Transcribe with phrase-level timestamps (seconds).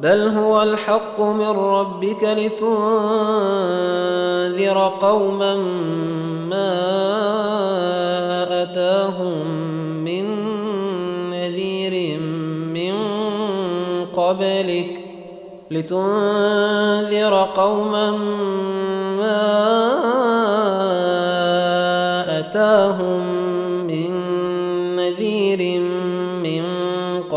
[0.00, 2.68] بل هو الحق من ربك لتنذر
[5.00, 5.54] قوما
[6.50, 6.74] ما
[8.62, 9.46] أتاهم
[10.04, 10.24] من
[11.30, 12.18] نذير
[12.74, 12.94] من
[14.16, 15.00] قبلك
[15.70, 18.10] لتنذر قوما
[19.18, 19.44] ما
[22.38, 23.22] أتاهم
[23.86, 24.10] من
[24.96, 25.93] نذير من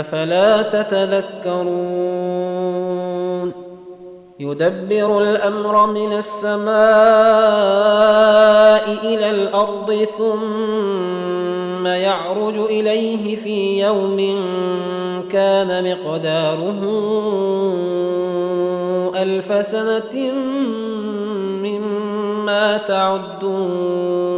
[0.00, 2.28] أفلا تتذكرون؟
[4.40, 6.68] يدبر الأمر من السماء
[9.04, 14.16] إلى الأرض ثم يعرج إليه في يوم
[15.32, 16.80] كان مقداره
[19.16, 20.32] ألف سنة
[21.62, 24.37] مما تعدون.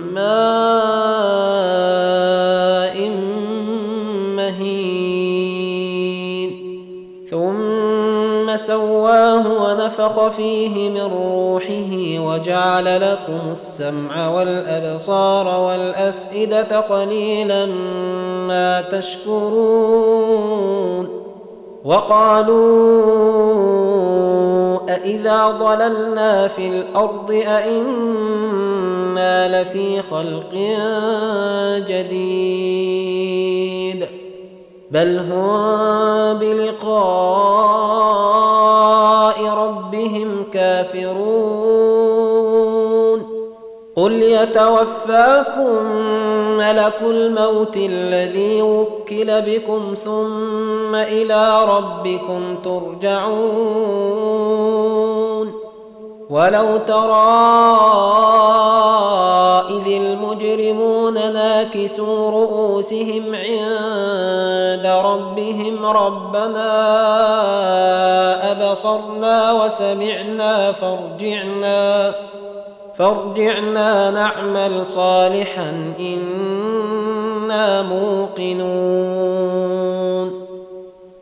[0.21, 1.41] ماء
[4.37, 6.49] مهين.
[7.29, 17.65] ثم سواه ونفخ فيه من روحه وجعل لكم السمع والأبصار والأفئدة قليلا
[18.47, 20.01] ما تشكرون.
[21.85, 23.31] وقالوا
[24.89, 28.81] أإذا ضللنا في الأرض أإنا
[29.61, 30.53] لفي خلق
[31.89, 33.21] جديد
[34.91, 37.41] بل هم بلقاء
[39.45, 42.01] ربهم كافرون
[43.95, 45.75] قل يتوفاكم
[46.61, 54.11] ملك الموت الذي وكل بكم ثم إلى ربكم ترجعون.
[56.29, 57.31] ولو ترى
[59.69, 66.71] إذ المجرمون ناكسوا رؤوسهم عند ربهم ربنا
[68.51, 72.13] أبصرنا وسمعنا فارجعنا.
[72.97, 79.61] فارجعنا نعمل صالحا إنا موقنون.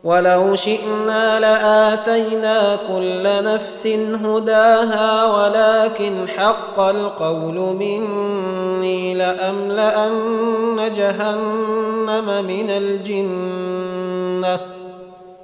[0.04, 3.86] ولو شئنا لآتينا كل نفس
[4.24, 14.60] هداها ولكن حق القول مني لأملأن جهنم من الجنة.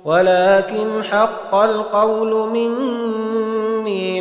[0.04, 4.20] ولكن حق القول مني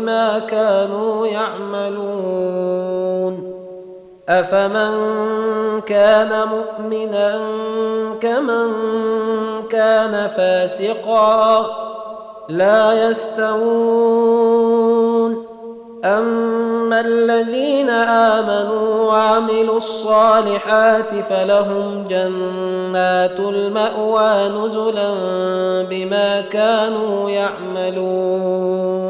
[0.00, 2.80] بما كانوا يعملون.
[4.28, 4.90] افمن
[5.80, 7.40] كان مؤمنا
[8.20, 8.72] كمن
[9.70, 11.66] كان فاسقا
[12.48, 14.70] لا يستوون.
[16.04, 25.14] اما الذين امنوا وعملوا الصالحات فلهم جنات الماوى نزلا
[25.90, 29.09] بما كانوا يعملون.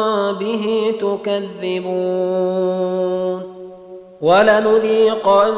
[0.51, 2.41] به تكذبون
[4.21, 5.53] ولنذيقنهم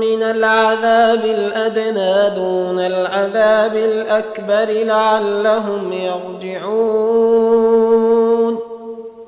[0.00, 7.87] من العذاب الأدنى دون العذاب الأكبر لعلهم يرجعون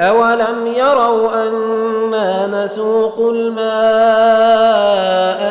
[0.00, 3.68] أولم يروا أنا نسوق الماء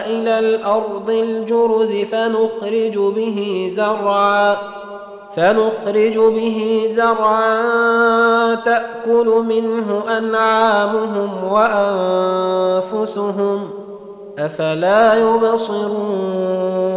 [0.09, 4.57] إلى الأرض الجرز فنخرج به زرعا
[5.35, 11.43] فنخرج به زرعا تأكل منه أنعامهم
[12.93, 13.69] وأنفسهم
[14.39, 16.96] أفلا يبصرون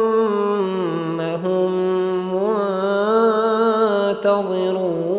[4.25, 5.10] منتظرون